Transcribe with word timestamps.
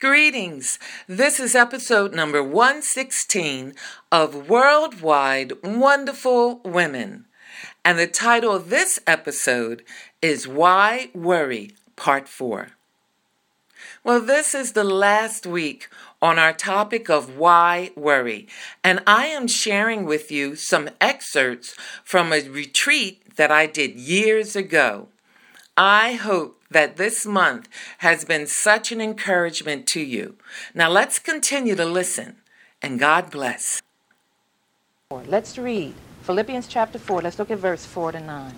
Greetings. 0.00 0.78
This 1.08 1.40
is 1.40 1.56
episode 1.56 2.14
number 2.14 2.40
116 2.40 3.74
of 4.12 4.48
Worldwide 4.48 5.54
Wonderful 5.64 6.60
Women. 6.64 7.24
And 7.84 7.98
the 7.98 8.06
title 8.06 8.54
of 8.54 8.70
this 8.70 9.00
episode 9.08 9.82
is 10.22 10.46
Why 10.46 11.10
Worry, 11.14 11.72
Part 11.96 12.28
4. 12.28 12.68
Well, 14.04 14.20
this 14.20 14.54
is 14.54 14.74
the 14.74 14.84
last 14.84 15.48
week 15.48 15.88
on 16.22 16.38
our 16.38 16.52
topic 16.52 17.10
of 17.10 17.36
why 17.36 17.90
worry, 17.96 18.46
and 18.84 19.02
I 19.04 19.26
am 19.26 19.48
sharing 19.48 20.04
with 20.04 20.30
you 20.30 20.54
some 20.54 20.90
excerpts 21.00 21.74
from 22.04 22.32
a 22.32 22.48
retreat 22.48 23.34
that 23.34 23.50
I 23.50 23.66
did 23.66 23.96
years 23.96 24.54
ago. 24.54 25.08
I 25.80 26.14
hope 26.14 26.60
that 26.72 26.96
this 26.96 27.24
month 27.24 27.68
has 27.98 28.24
been 28.24 28.48
such 28.48 28.90
an 28.90 29.00
encouragement 29.00 29.86
to 29.88 30.00
you. 30.00 30.34
Now 30.74 30.90
let's 30.90 31.20
continue 31.20 31.76
to 31.76 31.84
listen, 31.84 32.38
and 32.82 32.98
God 32.98 33.30
bless. 33.30 33.80
Let's 35.12 35.56
read 35.56 35.94
Philippians 36.22 36.66
chapter 36.66 36.98
4. 36.98 37.22
Let's 37.22 37.38
look 37.38 37.52
at 37.52 37.58
verse 37.58 37.86
4 37.86 38.10
to 38.10 38.20
9. 38.20 38.54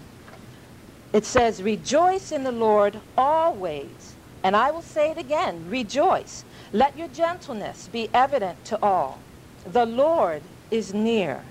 It 1.12 1.26
says, 1.26 1.62
Rejoice 1.62 2.32
in 2.32 2.42
the 2.42 2.52
Lord 2.52 2.98
always. 3.18 4.14
And 4.42 4.56
I 4.56 4.70
will 4.70 4.80
say 4.80 5.10
it 5.10 5.18
again, 5.18 5.68
rejoice. 5.68 6.46
Let 6.72 6.96
your 6.96 7.08
gentleness 7.08 7.90
be 7.92 8.08
evident 8.14 8.64
to 8.64 8.82
all. 8.82 9.18
The 9.66 9.84
Lord 9.84 10.40
is 10.70 10.94
near. 10.94 11.42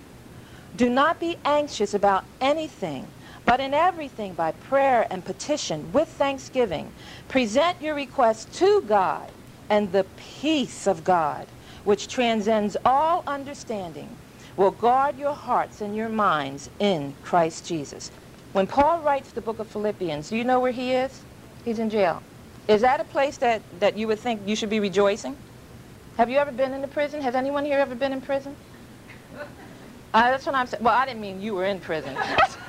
Do 0.75 0.89
not 0.89 1.19
be 1.19 1.37
anxious 1.45 1.93
about 1.93 2.25
anything 2.41 3.05
but 3.49 3.59
in 3.59 3.73
everything, 3.73 4.35
by 4.35 4.51
prayer 4.51 5.07
and 5.09 5.25
petition, 5.25 5.91
with 5.91 6.07
thanksgiving, 6.07 6.93
present 7.27 7.81
your 7.81 7.95
requests 7.95 8.45
to 8.59 8.83
God, 8.83 9.31
and 9.71 9.91
the 9.91 10.03
peace 10.03 10.85
of 10.85 11.03
God, 11.03 11.47
which 11.83 12.07
transcends 12.07 12.77
all 12.85 13.23
understanding, 13.25 14.15
will 14.55 14.69
guard 14.69 15.17
your 15.17 15.33
hearts 15.33 15.81
and 15.81 15.95
your 15.95 16.09
minds 16.09 16.69
in 16.77 17.15
Christ 17.23 17.65
Jesus. 17.65 18.11
When 18.51 18.67
Paul 18.67 19.01
writes 19.01 19.31
the 19.31 19.41
book 19.41 19.57
of 19.57 19.67
Philippians, 19.67 20.29
do 20.29 20.37
you 20.37 20.43
know 20.43 20.59
where 20.59 20.71
he 20.71 20.93
is? 20.93 21.25
He's 21.65 21.79
in 21.79 21.89
jail. 21.89 22.21
Is 22.67 22.81
that 22.81 22.99
a 22.99 23.03
place 23.03 23.37
that, 23.37 23.63
that 23.79 23.97
you 23.97 24.05
would 24.09 24.19
think 24.19 24.47
you 24.47 24.55
should 24.55 24.69
be 24.69 24.79
rejoicing? 24.79 25.35
Have 26.17 26.29
you 26.29 26.37
ever 26.37 26.51
been 26.51 26.71
in 26.71 26.83
a 26.83 26.87
prison? 26.87 27.19
Has 27.23 27.33
anyone 27.33 27.65
here 27.65 27.79
ever 27.79 27.95
been 27.95 28.13
in 28.13 28.21
prison? 28.21 28.55
Uh, 30.13 30.29
that's 30.29 30.45
what 30.45 30.53
I'm 30.53 30.67
saying. 30.67 30.83
Well, 30.83 30.93
I 30.93 31.07
didn't 31.07 31.21
mean 31.21 31.41
you 31.41 31.55
were 31.55 31.65
in 31.65 31.79
prison. 31.79 32.15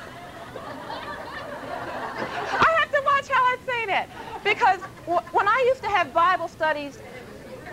because 4.44 4.80
when 5.06 5.48
I 5.48 5.64
used 5.68 5.82
to 5.82 5.88
have 5.91 6.12
Bible 6.12 6.48
studies, 6.48 6.98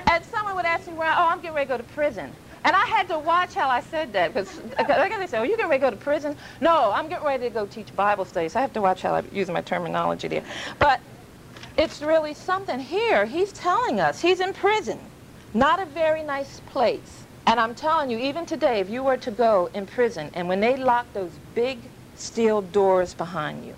and 0.10 0.24
someone 0.24 0.56
would 0.56 0.66
ask 0.66 0.88
me, 0.88 0.94
well, 0.94 1.14
oh, 1.18 1.30
I'm 1.30 1.42
getting 1.42 1.56
ready 1.56 1.68
to 1.68 1.74
go 1.74 1.78
to 1.78 1.84
prison. 1.84 2.34
And 2.64 2.76
I 2.76 2.86
had 2.86 3.08
to 3.10 3.20
watch 3.20 3.54
how 3.54 3.70
I 3.70 3.82
said 3.82 4.14
that 4.14 4.34
because 4.34 4.62
like 4.78 4.90
uh, 4.90 5.20
they 5.20 5.28
say, 5.28 5.38
oh, 5.38 5.44
you're 5.44 5.58
getting 5.58 5.70
ready 5.70 5.82
to 5.82 5.88
go 5.88 5.92
to 5.92 5.98
prison? 5.98 6.36
No, 6.60 6.92
I'm 6.94 7.08
getting 7.10 7.26
ready 7.26 7.44
to 7.46 7.50
go 7.50 7.66
teach 7.66 7.96
Bible 7.96 8.26
studies. 8.26 8.56
I 8.56 8.62
have 8.62 8.74
to 8.74 8.82
watch 8.82 9.02
how 9.02 9.16
I 9.16 9.24
use 9.32 9.50
my 9.50 9.62
terminology 9.62 10.28
there. 10.28 10.44
But 10.80 11.02
it's 11.78 12.02
really 12.02 12.34
something 12.34 12.80
here. 12.80 13.26
He's 13.26 13.52
telling 13.52 14.00
us 14.00 14.22
he's 14.22 14.40
in 14.40 14.54
prison. 14.54 15.00
Not 15.54 15.82
a 15.82 15.86
very 15.86 16.24
nice 16.24 16.60
place. 16.62 17.26
And 17.46 17.60
I'm 17.60 17.76
telling 17.76 18.10
you, 18.10 18.18
even 18.18 18.46
today, 18.46 18.80
if 18.80 18.90
you 18.90 19.04
were 19.04 19.18
to 19.18 19.32
go 19.32 19.70
in 19.74 19.86
prison 19.86 20.30
and 20.34 20.50
when 20.50 20.60
they 20.60 20.76
lock 20.76 21.14
those 21.14 21.40
big 21.56 21.90
steel 22.16 22.62
doors 22.62 23.14
behind 23.14 23.66
you, 23.66 23.76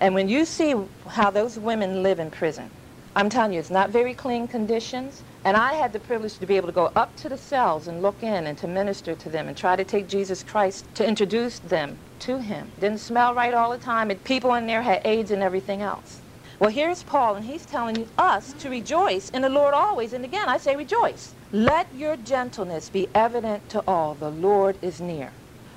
and 0.00 0.14
when 0.14 0.28
you 0.28 0.46
see 0.46 0.74
how 1.08 1.30
those 1.30 1.58
women 1.58 2.02
live 2.02 2.20
in 2.20 2.30
prison, 2.30 2.72
I'm 3.16 3.30
telling 3.30 3.52
you, 3.54 3.60
it's 3.60 3.70
not 3.70 3.90
very 3.90 4.14
clean 4.14 4.48
conditions. 4.48 5.24
And 5.44 5.56
I 5.56 5.74
had 5.74 5.92
the 5.92 6.00
privilege 6.00 6.38
to 6.38 6.46
be 6.46 6.56
able 6.56 6.68
to 6.68 6.72
go 6.72 6.92
up 6.96 7.16
to 7.18 7.28
the 7.28 7.38
cells 7.38 7.88
and 7.88 8.02
look 8.02 8.22
in 8.22 8.46
and 8.46 8.58
to 8.58 8.68
minister 8.68 9.16
to 9.16 9.30
them 9.30 9.48
and 9.48 9.56
try 9.56 9.76
to 9.76 9.84
take 9.84 10.08
Jesus 10.08 10.44
Christ 10.44 10.88
to 10.94 11.06
introduce 11.06 11.58
them 11.60 11.98
to 12.20 12.38
him. 12.40 12.74
Didn't 12.78 13.00
smell 13.00 13.34
right 13.34 13.54
all 13.54 13.70
the 13.72 13.78
time. 13.78 14.10
And 14.10 14.24
people 14.24 14.54
in 14.54 14.66
there 14.66 14.82
had 14.82 15.02
AIDS 15.04 15.30
and 15.32 15.42
everything 15.42 15.82
else. 15.82 16.22
Well, 16.60 16.70
here's 16.70 17.04
Paul, 17.04 17.36
and 17.36 17.46
he's 17.46 17.66
telling 17.66 18.08
us 18.18 18.54
to 18.54 18.70
rejoice 18.70 19.30
in 19.30 19.42
the 19.42 19.50
Lord 19.50 19.74
always. 19.74 20.12
And 20.14 20.24
again, 20.24 20.48
I 20.48 20.58
say 20.58 20.76
rejoice. 20.76 21.36
Let 21.52 21.94
your 21.94 22.16
gentleness 22.16 22.90
be 22.90 23.08
evident 23.14 23.68
to 23.70 23.84
all. 23.86 24.14
The 24.14 24.30
Lord 24.30 24.78
is 24.82 25.00
near. 25.00 25.34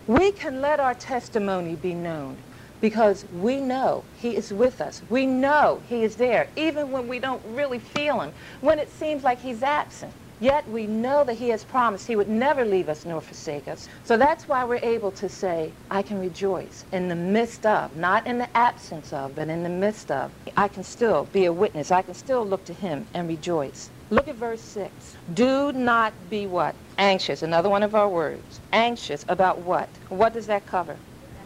We 0.08 0.32
can 0.34 0.62
let 0.62 0.80
our 0.80 0.96
testimony 0.96 1.76
be 1.76 1.96
known 1.96 2.44
because 2.84 3.26
we 3.32 3.62
know 3.62 4.04
he 4.12 4.36
is 4.36 4.52
with 4.52 4.82
us. 4.82 5.04
We 5.08 5.26
know 5.26 5.82
he 5.88 6.04
is 6.04 6.18
there, 6.18 6.50
even 6.58 6.92
when 6.92 7.08
we 7.08 7.18
don't 7.18 7.42
really 7.46 7.80
feel 7.80 8.20
him, 8.20 8.34
when 8.60 8.78
it 8.78 8.90
seems 8.90 9.24
like 9.24 9.40
he's 9.40 9.64
absent. 9.64 10.14
Yet 10.42 10.68
we 10.68 10.86
know 10.86 11.24
that 11.24 11.36
he 11.36 11.48
has 11.48 11.64
promised 11.64 12.08
he 12.08 12.18
would 12.18 12.28
never 12.28 12.66
leave 12.66 12.90
us 12.90 13.06
nor 13.06 13.22
forsake 13.22 13.70
us. 13.70 13.88
So 14.04 14.18
that's 14.18 14.50
why 14.50 14.66
we're 14.66 14.84
able 14.84 15.14
to 15.14 15.30
say, 15.30 15.76
I 15.90 16.02
can 16.02 16.20
rejoice 16.20 16.84
in 16.92 17.08
the 17.08 17.16
midst 17.16 17.66
of, 17.66 17.96
not 17.96 18.28
in 18.28 18.38
the 18.38 18.58
absence 18.58 19.14
of, 19.14 19.34
but 19.34 19.48
in 19.48 19.64
the 19.64 19.70
midst 19.70 20.12
of. 20.12 20.34
I 20.58 20.68
can 20.68 20.84
still 20.84 21.24
be 21.32 21.46
a 21.46 21.54
witness. 21.54 21.90
I 21.90 22.02
can 22.02 22.14
still 22.16 22.46
look 22.46 22.66
to 22.66 22.74
him 22.74 23.08
and 23.14 23.30
rejoice. 23.30 23.92
Look 24.10 24.28
at 24.28 24.36
verse 24.36 24.62
6. 24.62 25.16
Do 25.34 25.72
not 25.72 26.30
be 26.30 26.48
what? 26.48 26.76
Anxious. 26.98 27.44
Another 27.44 27.70
one 27.70 27.82
of 27.84 27.96
our 27.96 28.10
words. 28.10 28.60
Anxious 28.74 29.24
about 29.30 29.62
what? 29.62 29.88
What 30.10 30.34
does 30.34 30.48
that 30.48 30.66
cover? 30.68 30.98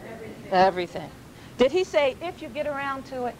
Everything. 0.04 0.50
Everything. 0.50 1.10
Did 1.58 1.72
he 1.72 1.84
say, 1.84 2.16
if 2.22 2.42
you 2.42 2.50
get 2.50 2.68
around 2.68 3.06
to 3.06 3.26
it? 3.26 3.38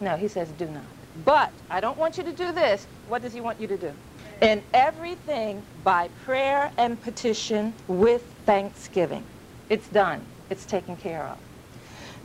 No, 0.00 0.16
he 0.16 0.28
says, 0.28 0.52
do 0.52 0.68
not. 0.68 0.86
But 1.16 1.62
I 1.70 1.80
don't 1.80 1.98
want 1.98 2.18
you 2.18 2.24
to 2.24 2.34
do 2.34 2.52
this. 2.52 2.88
What 3.06 3.22
does 3.22 3.34
he 3.34 3.42
want 3.42 3.60
you 3.60 3.68
to 3.68 3.78
do? 3.78 3.94
In 4.42 4.64
everything 4.74 5.66
by 5.84 6.08
prayer 6.08 6.72
and 6.78 7.00
petition 7.00 7.76
with 7.88 8.34
thanksgiving. 8.46 9.26
It's 9.70 9.88
done. 9.88 10.28
It's 10.50 10.66
taken 10.66 10.96
care 10.96 11.28
of. 11.28 11.40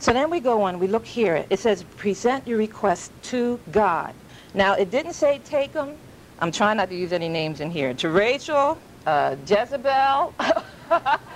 So 0.00 0.12
then 0.12 0.30
we 0.30 0.40
go 0.40 0.62
on. 0.62 0.78
We 0.80 0.88
look 0.88 1.06
here. 1.06 1.46
It 1.50 1.60
says, 1.60 1.84
present 1.84 2.48
your 2.48 2.58
request 2.58 3.12
to 3.24 3.60
God. 3.70 4.14
Now, 4.54 4.74
it 4.74 4.90
didn't 4.90 5.14
say 5.14 5.40
take 5.40 5.72
them. 5.72 5.98
I'm 6.40 6.52
trying 6.52 6.78
not 6.78 6.90
to 6.90 6.96
use 6.96 7.12
any 7.12 7.28
names 7.28 7.60
in 7.60 7.70
here. 7.70 7.94
To 7.94 8.10
Rachel, 8.10 8.82
uh, 9.06 9.36
Jezebel, 9.46 10.36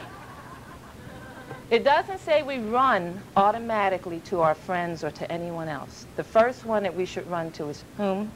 It 1.73 1.85
doesn't 1.85 2.21
say 2.21 2.43
we 2.43 2.59
run 2.59 3.23
automatically 3.35 4.21
to 4.27 4.43
our 4.43 4.55
friends 4.55 5.03
or 5.03 5.11
to 5.13 5.33
anyone 5.33 5.69
else. 5.69 6.07
The 6.17 6.23
first 6.23 6.67
one 6.67 6.83
that 6.83 6.95
we 6.95 7.07
should 7.07 7.27
run 7.27 7.51
to 7.53 7.71
is 7.71 7.83
whom? 7.97 8.31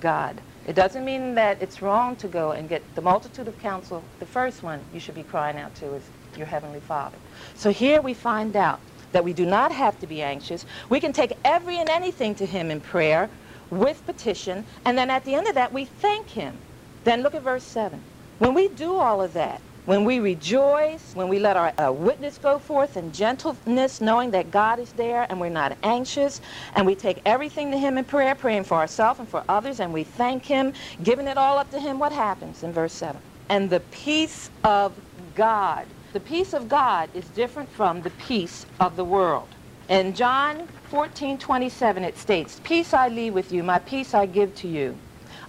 God. 0.00 0.40
It 0.66 0.74
doesn't 0.74 1.04
mean 1.04 1.36
that 1.36 1.62
it's 1.62 1.80
wrong 1.80 2.16
to 2.16 2.26
go 2.26 2.50
and 2.50 2.68
get 2.68 2.82
the 2.96 3.00
multitude 3.00 3.46
of 3.46 3.56
counsel. 3.60 4.02
The 4.18 4.26
first 4.26 4.64
one 4.64 4.80
you 4.92 4.98
should 4.98 5.14
be 5.14 5.22
crying 5.22 5.58
out 5.58 5.76
to 5.76 5.94
is 5.94 6.02
your 6.36 6.48
Heavenly 6.48 6.80
Father. 6.80 7.18
So 7.54 7.70
here 7.70 8.02
we 8.02 8.14
find 8.14 8.56
out 8.56 8.80
that 9.12 9.22
we 9.22 9.32
do 9.32 9.46
not 9.46 9.70
have 9.70 10.00
to 10.00 10.08
be 10.08 10.20
anxious. 10.20 10.66
We 10.88 10.98
can 10.98 11.12
take 11.12 11.38
every 11.44 11.78
and 11.78 11.88
anything 11.88 12.34
to 12.34 12.46
Him 12.46 12.68
in 12.68 12.80
prayer 12.80 13.30
with 13.70 14.04
petition, 14.04 14.64
and 14.84 14.98
then 14.98 15.08
at 15.08 15.24
the 15.24 15.36
end 15.36 15.46
of 15.46 15.54
that, 15.54 15.72
we 15.72 15.84
thank 15.84 16.30
Him. 16.30 16.58
Then 17.04 17.22
look 17.22 17.36
at 17.36 17.42
verse 17.42 17.62
7. 17.62 18.02
When 18.38 18.54
we 18.54 18.66
do 18.66 18.96
all 18.96 19.22
of 19.22 19.34
that, 19.34 19.60
when 19.84 20.04
we 20.04 20.20
rejoice, 20.20 21.14
when 21.14 21.28
we 21.28 21.38
let 21.40 21.56
our 21.56 21.74
uh, 21.78 21.92
witness 21.92 22.38
go 22.38 22.58
forth 22.58 22.96
in 22.96 23.12
gentleness, 23.12 24.00
knowing 24.00 24.32
that 24.32 24.50
God 24.50 24.80
is 24.80 24.92
there 24.92 25.26
and 25.30 25.40
we're 25.40 25.50
not 25.50 25.78
anxious, 25.82 26.40
and 26.74 26.86
we 26.86 26.94
take 26.96 27.20
everything 27.26 27.70
to 27.72 27.78
Him 27.78 27.98
in 27.98 28.04
prayer, 28.06 28.34
praying 28.34 28.64
for 28.64 28.78
ourselves 28.78 29.20
and 29.20 29.28
for 29.28 29.44
others, 29.48 29.80
and 29.80 29.92
we 29.92 30.04
thank 30.04 30.46
Him, 30.46 30.74
giving 31.02 31.28
it 31.28 31.38
all 31.38 31.58
up 31.58 31.70
to 31.70 31.80
Him, 31.80 31.98
what 31.98 32.12
happens 32.12 32.62
in 32.62 32.72
verse 32.72 32.94
7? 32.94 33.22
And 33.50 33.70
the 33.70 33.80
peace 33.80 34.50
of 34.64 35.00
God. 35.34 35.94
the 36.12 36.20
peace 36.20 36.54
of 36.54 36.68
God 36.68 37.10
is 37.14 37.30
different 37.30 37.70
from 37.70 38.02
the 38.02 38.10
peace 38.10 38.66
of 38.80 38.96
the 38.96 39.04
world. 39.04 39.56
In 39.88 40.14
John 40.14 40.68
14, 40.84 41.38
27, 41.38 42.04
it 42.04 42.18
states, 42.18 42.60
Peace 42.64 42.94
I 42.94 43.08
leave 43.08 43.34
with 43.34 43.52
you, 43.52 43.62
my 43.64 43.80
peace 43.80 44.14
I 44.14 44.26
give 44.26 44.54
to 44.56 44.68
you. 44.68 45.02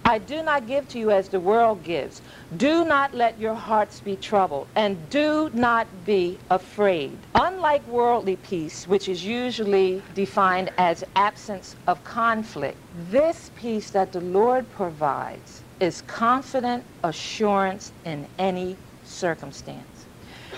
I 0.06 0.18
do 0.18 0.42
not 0.42 0.66
give 0.66 0.86
to 0.90 0.98
you 0.98 1.10
as 1.10 1.28
the 1.28 1.40
world 1.40 1.82
gives. 1.82 2.20
Do 2.56 2.84
not 2.84 3.14
let 3.14 3.40
your 3.40 3.54
hearts 3.54 4.00
be 4.00 4.16
troubled, 4.16 4.66
and 4.76 5.08
do 5.08 5.50
not 5.54 6.04
be 6.04 6.38
afraid. 6.50 7.16
Unlike 7.34 7.86
worldly 7.88 8.36
peace, 8.36 8.86
which 8.86 9.08
is 9.08 9.24
usually 9.24 10.02
defined 10.14 10.70
as 10.76 11.04
absence 11.16 11.74
of 11.86 12.04
conflict, 12.04 12.76
this 13.10 13.50
peace 13.56 13.90
that 13.90 14.12
the 14.12 14.20
Lord 14.20 14.68
provides 14.70 15.62
is 15.80 16.02
confident 16.02 16.84
assurance 17.02 17.92
in 18.04 18.28
any 18.38 18.76
circumstance. 19.04 20.06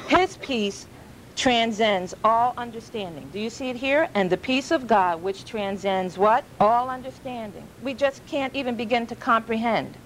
His 0.08 0.36
peace 0.38 0.86
transcends 1.36 2.14
all 2.24 2.54
understanding. 2.56 3.30
Do 3.30 3.38
you 3.38 3.50
see 3.50 3.68
it 3.70 3.76
here? 3.76 4.08
And 4.14 4.30
the 4.30 4.38
peace 4.38 4.70
of 4.70 4.86
God, 4.86 5.22
which 5.22 5.44
transcends 5.44 6.18
what? 6.18 6.46
All 6.58 6.90
understanding. 6.90 7.70
We 7.82 7.94
just 7.94 8.26
can't 8.26 8.54
even 8.56 8.76
begin 8.76 9.06
to 9.08 9.16
comprehend. 9.16 9.98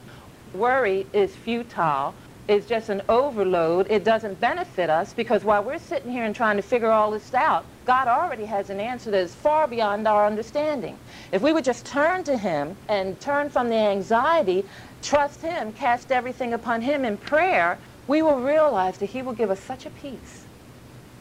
Worry 0.53 1.06
is 1.12 1.37
futile. 1.37 2.17
It's 2.49 2.67
just 2.67 2.88
an 2.88 3.03
overload. 3.09 3.87
It 3.91 4.05
doesn't 4.05 4.41
benefit 4.41 4.91
us 4.91 5.15
because 5.15 5.44
while 5.44 5.62
we're 5.62 5.79
sitting 5.79 6.11
here 6.11 6.25
and 6.25 6.35
trying 6.35 6.56
to 6.56 6.62
figure 6.62 6.91
all 6.91 7.12
this 7.12 7.32
out, 7.32 7.69
God 7.87 8.09
already 8.09 8.47
has 8.47 8.69
an 8.69 8.81
answer 8.81 9.12
that 9.12 9.23
is 9.23 9.35
far 9.35 9.69
beyond 9.69 10.09
our 10.09 10.27
understanding. 10.27 10.99
If 11.32 11.43
we 11.43 11.53
would 11.53 11.65
just 11.65 11.87
turn 11.87 12.25
to 12.25 12.37
Him 12.37 12.77
and 12.88 13.21
turn 13.21 13.50
from 13.50 13.69
the 13.69 13.77
anxiety, 13.77 14.65
trust 15.00 15.43
Him, 15.43 15.73
cast 15.73 16.11
everything 16.11 16.53
upon 16.53 16.82
Him 16.82 17.05
in 17.05 17.19
prayer, 17.19 17.79
we 18.09 18.23
will 18.23 18.41
realize 18.41 18.99
that 18.99 19.11
He 19.11 19.23
will 19.23 19.35
give 19.35 19.50
us 19.50 19.61
such 19.61 19.87
a 19.87 19.91
peace 19.91 20.49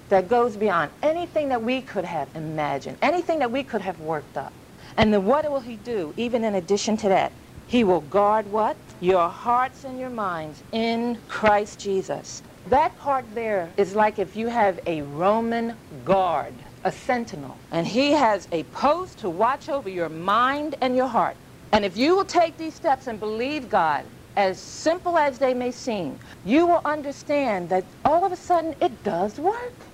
that 0.09 0.27
goes 0.27 0.57
beyond 0.57 0.91
anything 1.01 1.49
that 1.49 1.63
we 1.63 1.81
could 1.81 2.05
have 2.05 2.29
imagined, 2.35 2.99
anything 3.01 3.39
that 3.39 3.51
we 3.51 3.63
could 3.63 3.81
have 3.81 3.99
worked 3.99 4.37
up. 4.37 4.55
And 4.97 5.13
then 5.13 5.25
what 5.25 5.49
will 5.51 5.61
he 5.61 5.77
do, 5.77 6.13
even 6.17 6.43
in 6.43 6.55
addition 6.55 6.97
to 6.99 7.09
that? 7.09 7.37
He 7.65 7.83
will 7.83 8.01
guard 8.01 8.47
what? 8.47 8.95
Your 8.99 9.29
hearts 9.29 9.85
and 9.85 9.99
your 9.99 10.11
minds 10.11 10.63
in 10.71 11.23
Christ 11.27 11.79
Jesus. 11.79 12.43
That 12.65 12.97
part 12.97 13.33
there 13.35 13.73
is 13.77 13.95
like 13.95 14.19
if 14.19 14.35
you 14.35 14.49
have 14.49 14.79
a 14.85 15.01
Roman 15.03 15.79
guard, 16.03 16.65
a 16.83 16.91
sentinel, 16.91 17.63
and 17.71 17.87
he 17.87 18.11
has 18.13 18.47
a 18.51 18.63
post 18.65 19.19
to 19.19 19.29
watch 19.31 19.69
over 19.69 19.89
your 19.89 20.09
mind 20.09 20.75
and 20.81 20.95
your 20.95 21.07
heart. 21.07 21.37
And 21.73 21.85
if 21.85 21.97
you 21.97 22.15
will 22.15 22.25
take 22.25 22.57
these 22.57 22.75
steps 22.75 23.07
and 23.07 23.19
believe 23.19 23.69
God, 23.69 24.11
as 24.37 24.61
simple 24.61 25.17
as 25.17 25.39
they 25.39 25.53
may 25.55 25.71
seem, 25.71 26.19
you 26.43 26.67
will 26.67 26.81
understand 26.85 27.69
that 27.69 27.95
all 28.05 28.25
of 28.25 28.31
a 28.31 28.37
sudden 28.37 28.75
it 28.81 29.03
does 29.03 29.39
work. 29.39 29.88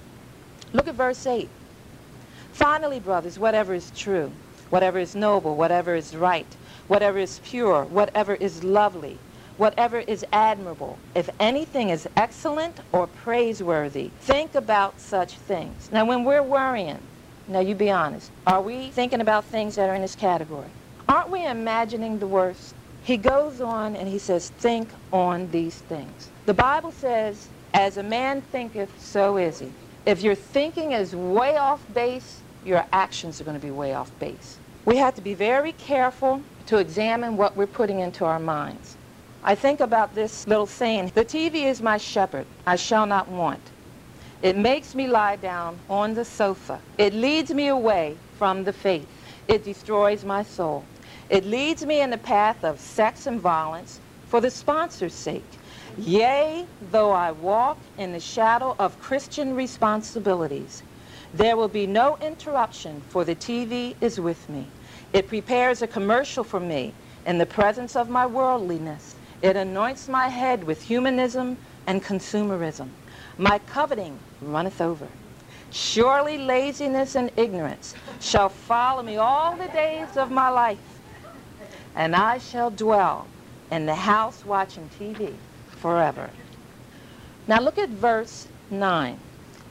Look 0.76 0.90
at 0.90 0.96
verse 0.96 1.26
8. 1.26 1.48
Finally, 2.52 3.00
brothers, 3.00 3.40
whatever 3.40 3.74
is 3.74 3.90
true, 3.92 4.30
whatever 4.70 5.00
is 5.00 5.16
noble, 5.16 5.56
whatever 5.56 5.96
is 5.96 6.14
right, 6.14 6.46
whatever 6.88 7.18
is 7.18 7.40
pure, 7.46 7.86
whatever 7.86 8.36
is 8.36 8.62
lovely, 8.62 9.18
whatever 9.56 10.00
is 10.00 10.26
admirable, 10.34 11.00
if 11.16 11.30
anything 11.40 11.92
is 11.92 12.10
excellent 12.18 12.82
or 12.92 13.08
praiseworthy, 13.08 14.10
think 14.20 14.54
about 14.54 15.00
such 15.00 15.36
things. 15.38 15.90
Now, 15.94 16.04
when 16.04 16.26
we're 16.26 16.44
worrying, 16.44 17.00
now 17.48 17.62
you 17.62 17.74
be 17.74 17.90
honest, 17.90 18.30
are 18.46 18.62
we 18.62 18.90
thinking 18.90 19.22
about 19.22 19.46
things 19.46 19.76
that 19.76 19.90
are 19.90 19.96
in 19.96 20.02
this 20.02 20.16
category? 20.16 20.68
Aren't 21.08 21.32
we 21.32 21.46
imagining 21.46 22.20
the 22.20 22.28
worst? 22.28 22.76
He 23.06 23.16
goes 23.16 23.62
on 23.62 23.96
and 23.96 24.10
he 24.10 24.20
says, 24.20 24.50
think 24.50 24.90
on 25.14 25.50
these 25.52 25.76
things. 25.76 26.32
The 26.46 26.54
Bible 26.54 26.92
says, 26.92 27.48
as 27.74 27.96
a 27.96 28.04
man 28.04 28.42
thinketh, 28.42 29.02
so 29.02 29.38
is 29.38 29.60
he. 29.60 29.72
If 30.06 30.22
your 30.22 30.36
thinking 30.36 30.92
is 30.92 31.16
way 31.16 31.58
off 31.58 31.82
base, 31.92 32.42
your 32.64 32.86
actions 32.94 33.42
are 33.42 33.44
going 33.44 33.60
to 33.60 33.66
be 33.66 33.72
way 33.72 33.96
off 33.96 34.12
base. 34.20 34.60
We 34.86 34.98
have 34.98 35.16
to 35.16 35.22
be 35.22 35.34
very 35.34 35.72
careful 35.72 36.44
to 36.68 36.78
examine 36.78 37.38
what 37.38 37.58
we're 37.58 37.66
putting 37.66 38.02
into 38.02 38.24
our 38.24 38.40
minds. 38.40 38.98
I 39.44 39.56
think 39.56 39.80
about 39.80 40.14
this 40.14 40.48
little 40.48 40.68
saying, 40.68 41.12
the 41.16 41.26
TV 41.26 41.66
is 41.66 41.82
my 41.82 41.98
shepherd, 41.98 42.46
I 42.68 42.76
shall 42.76 43.08
not 43.08 43.30
want. 43.30 43.62
It 44.44 44.56
makes 44.56 44.94
me 44.94 45.08
lie 45.08 45.38
down 45.38 45.80
on 45.90 46.14
the 46.14 46.26
sofa. 46.26 46.80
It 47.00 47.14
leads 47.16 47.52
me 47.52 47.68
away 47.68 48.16
from 48.38 48.64
the 48.64 48.74
faith. 48.74 49.08
It 49.48 49.64
destroys 49.64 50.24
my 50.24 50.44
soul. 50.44 50.86
It 51.30 51.46
leads 51.46 51.84
me 51.84 52.02
in 52.02 52.12
the 52.12 52.18
path 52.18 52.64
of 52.64 52.80
sex 52.80 53.26
and 53.26 53.40
violence 53.42 54.00
for 54.28 54.40
the 54.40 54.52
sponsor's 54.52 55.14
sake. 55.14 55.46
Yea, 55.98 56.68
though 56.82 57.12
I 57.12 57.32
walk 57.32 57.78
in 57.98 58.12
the 58.12 58.20
shadow 58.20 58.76
of 58.80 59.00
Christian 59.00 59.56
responsibilities, 59.56 60.84
there 61.34 61.56
will 61.56 61.70
be 61.70 61.88
no 61.88 62.18
interruption, 62.22 63.02
for 63.02 63.24
the 63.24 63.36
TV 63.36 63.96
is 64.02 64.20
with 64.20 64.50
me. 64.50 64.68
It 65.14 65.28
prepares 65.28 65.82
a 65.82 65.88
commercial 65.88 66.44
for 66.44 66.60
me 66.60 66.94
in 67.26 67.38
the 67.38 67.46
presence 67.46 67.96
of 67.96 68.10
my 68.10 68.26
worldliness. 68.26 69.16
It 69.42 69.56
anoints 69.56 70.10
my 70.10 70.28
head 70.28 70.66
with 70.66 70.84
humanism 70.84 71.58
and 71.88 72.04
consumerism. 72.04 72.90
My 73.38 73.60
coveting 73.60 74.20
runneth 74.42 74.82
over. 74.82 75.08
Surely 75.72 76.38
laziness 76.38 77.16
and 77.16 77.32
ignorance 77.38 77.96
shall 78.20 78.50
follow 78.50 79.04
me 79.04 79.18
all 79.18 79.56
the 79.58 79.70
days 79.70 80.18
of 80.18 80.30
my 80.30 80.50
life, 80.50 81.02
and 81.96 82.16
I 82.16 82.38
shall 82.38 82.70
dwell 82.72 83.30
in 83.72 83.86
the 83.86 83.96
house 83.96 84.46
watching 84.46 84.90
TV 84.90 85.40
forever. 85.76 86.32
Now 87.48 87.60
look 87.62 87.78
at 87.78 87.90
verse 87.92 88.48
9. 88.70 89.22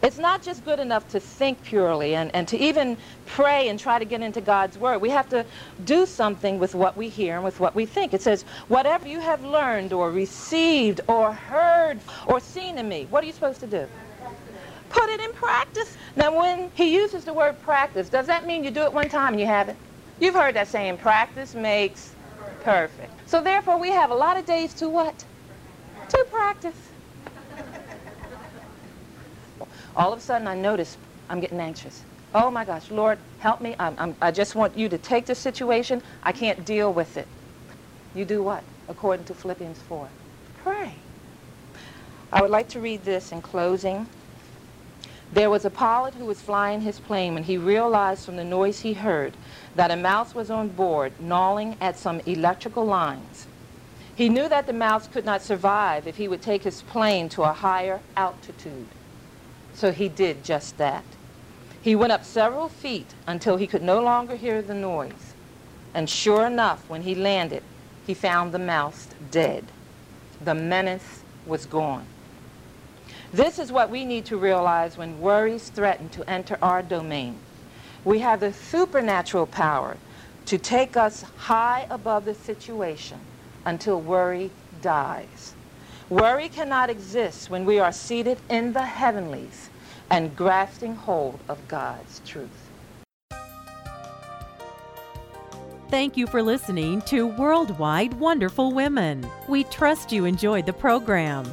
It's 0.02 0.18
not 0.18 0.42
just 0.42 0.64
good 0.64 0.80
enough 0.80 1.08
to 1.08 1.20
think 1.20 1.62
purely 1.64 2.14
and, 2.14 2.34
and 2.34 2.46
to 2.48 2.58
even 2.58 2.98
pray 3.26 3.68
and 3.70 3.80
try 3.80 3.98
to 3.98 4.04
get 4.04 4.22
into 4.22 4.42
God's 4.42 4.78
Word. 4.78 4.98
We 5.00 5.10
have 5.10 5.28
to 5.30 5.46
do 5.82 6.06
something 6.06 6.58
with 6.58 6.74
what 6.74 6.96
we 6.96 7.08
hear 7.08 7.36
and 7.36 7.44
with 7.44 7.58
what 7.60 7.74
we 7.74 7.86
think. 7.86 8.14
It 8.14 8.22
says, 8.22 8.44
whatever 8.68 9.08
you 9.08 9.20
have 9.20 9.42
learned 9.42 9.94
or 9.94 10.12
received 10.12 11.00
or 11.08 11.32
heard 11.32 12.02
or 12.26 12.40
seen 12.40 12.78
in 12.78 12.88
me, 12.88 13.06
what 13.06 13.24
are 13.24 13.26
you 13.26 13.32
supposed 13.32 13.60
to 13.60 13.66
do? 13.66 13.88
Put 14.90 15.08
it 15.10 15.20
in 15.20 15.32
practice. 15.34 15.96
Now, 16.16 16.38
when 16.38 16.70
he 16.74 16.94
uses 16.94 17.24
the 17.24 17.34
word 17.34 17.60
practice, 17.60 18.10
does 18.10 18.26
that 18.28 18.46
mean 18.46 18.64
you 18.64 18.70
do 18.70 18.82
it 18.82 18.92
one 18.92 19.08
time 19.08 19.34
and 19.34 19.40
you 19.40 19.46
have 19.46 19.68
it? 19.70 19.78
You've 20.20 20.34
heard 20.34 20.56
that 20.56 20.68
saying, 20.68 20.98
practice 20.98 21.54
makes 21.54 22.16
perfect. 22.60 23.28
So 23.28 23.42
therefore, 23.42 23.80
we 23.80 23.90
have 23.90 24.10
a 24.10 24.14
lot 24.16 24.38
of 24.38 24.46
days 24.46 24.74
to 24.74 24.88
what? 24.90 25.26
To 26.08 26.26
practice. 26.30 26.76
All 29.96 30.12
of 30.12 30.18
a 30.18 30.22
sudden, 30.22 30.48
I 30.48 30.54
notice 30.54 30.96
I'm 31.28 31.40
getting 31.40 31.60
anxious. 31.60 32.04
Oh 32.34 32.50
my 32.50 32.64
gosh, 32.64 32.90
Lord, 32.90 33.18
help 33.38 33.60
me. 33.60 33.76
I'm, 33.78 33.94
I'm, 33.96 34.16
i 34.20 34.30
just 34.30 34.54
want 34.54 34.76
you 34.76 34.88
to 34.88 34.98
take 34.98 35.26
the 35.26 35.34
situation. 35.34 36.02
I 36.22 36.32
can't 36.32 36.64
deal 36.64 36.92
with 36.92 37.16
it. 37.16 37.28
You 38.14 38.24
do 38.24 38.42
what? 38.42 38.64
According 38.88 39.24
to 39.26 39.34
Philippians 39.34 39.78
4. 39.78 40.08
Pray. 40.62 40.94
I 42.32 42.42
would 42.42 42.50
like 42.50 42.68
to 42.70 42.80
read 42.80 43.04
this 43.04 43.30
in 43.30 43.40
closing. 43.40 44.08
There 45.32 45.50
was 45.50 45.64
a 45.64 45.70
pilot 45.70 46.14
who 46.14 46.26
was 46.26 46.40
flying 46.40 46.80
his 46.80 46.98
plane 47.00 47.34
when 47.34 47.44
he 47.44 47.56
realized 47.56 48.24
from 48.24 48.36
the 48.36 48.44
noise 48.44 48.80
he 48.80 48.94
heard 48.94 49.36
that 49.74 49.90
a 49.90 49.96
mouse 49.96 50.34
was 50.34 50.50
on 50.50 50.68
board 50.68 51.12
gnawing 51.20 51.76
at 51.80 51.96
some 51.96 52.20
electrical 52.26 52.84
lines. 52.84 53.46
He 54.16 54.28
knew 54.28 54.48
that 54.48 54.66
the 54.66 54.72
mouse 54.72 55.08
could 55.08 55.24
not 55.24 55.42
survive 55.42 56.06
if 56.06 56.16
he 56.16 56.28
would 56.28 56.40
take 56.40 56.62
his 56.62 56.82
plane 56.82 57.28
to 57.30 57.42
a 57.42 57.52
higher 57.52 58.00
altitude. 58.16 58.86
So 59.74 59.90
he 59.90 60.08
did 60.08 60.44
just 60.44 60.78
that. 60.78 61.04
He 61.82 61.96
went 61.96 62.12
up 62.12 62.24
several 62.24 62.68
feet 62.68 63.12
until 63.26 63.56
he 63.56 63.66
could 63.66 63.82
no 63.82 64.00
longer 64.00 64.36
hear 64.36 64.62
the 64.62 64.74
noise. 64.74 65.34
And 65.92 66.08
sure 66.08 66.46
enough, 66.46 66.88
when 66.88 67.02
he 67.02 67.14
landed, 67.14 67.62
he 68.06 68.14
found 68.14 68.52
the 68.52 68.58
mouse 68.58 69.08
dead. 69.32 69.64
The 70.40 70.54
menace 70.54 71.24
was 71.44 71.66
gone. 71.66 72.06
This 73.32 73.58
is 73.58 73.72
what 73.72 73.90
we 73.90 74.04
need 74.04 74.26
to 74.26 74.36
realize 74.36 74.96
when 74.96 75.20
worries 75.20 75.70
threaten 75.70 76.08
to 76.10 76.30
enter 76.30 76.56
our 76.62 76.82
domain. 76.82 77.36
We 78.04 78.20
have 78.20 78.38
the 78.40 78.52
supernatural 78.52 79.46
power 79.46 79.96
to 80.46 80.56
take 80.56 80.96
us 80.96 81.22
high 81.22 81.86
above 81.90 82.26
the 82.26 82.34
situation 82.34 83.18
until 83.64 84.00
worry 84.00 84.50
dies. 84.82 85.54
Worry 86.10 86.48
cannot 86.48 86.90
exist 86.90 87.50
when 87.50 87.64
we 87.64 87.78
are 87.78 87.92
seated 87.92 88.38
in 88.50 88.72
the 88.72 88.84
heavenlies 88.84 89.70
and 90.10 90.36
grasping 90.36 90.94
hold 90.94 91.38
of 91.48 91.66
God's 91.68 92.20
truth. 92.26 92.50
Thank 95.90 96.16
you 96.16 96.26
for 96.26 96.42
listening 96.42 97.02
to 97.02 97.26
Worldwide 97.26 98.14
Wonderful 98.14 98.72
Women. 98.72 99.26
We 99.48 99.64
trust 99.64 100.12
you 100.12 100.24
enjoyed 100.24 100.66
the 100.66 100.72
program. 100.72 101.52